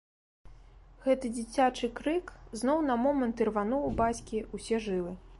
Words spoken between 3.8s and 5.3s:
у бацькі ўсе жылы.